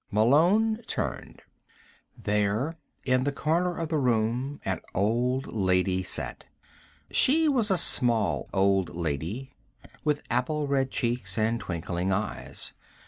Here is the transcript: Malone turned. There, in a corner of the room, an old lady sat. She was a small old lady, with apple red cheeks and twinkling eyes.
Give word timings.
Malone 0.09 0.81
turned. 0.87 1.43
There, 2.17 2.75
in 3.05 3.27
a 3.27 3.31
corner 3.31 3.77
of 3.77 3.89
the 3.89 3.99
room, 3.99 4.59
an 4.65 4.81
old 4.95 5.45
lady 5.53 6.01
sat. 6.01 6.45
She 7.11 7.47
was 7.47 7.69
a 7.69 7.77
small 7.77 8.49
old 8.51 8.95
lady, 8.95 9.53
with 10.03 10.25
apple 10.31 10.65
red 10.65 10.89
cheeks 10.89 11.37
and 11.37 11.59
twinkling 11.59 12.11
eyes. 12.11 12.73